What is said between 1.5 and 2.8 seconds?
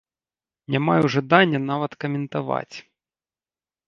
нават каментаваць.